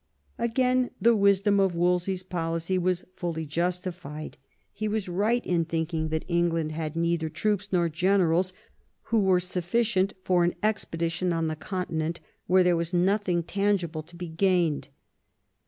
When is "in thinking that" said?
5.45-6.25